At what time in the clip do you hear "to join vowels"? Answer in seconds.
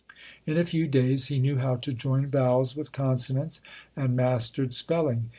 1.75-2.75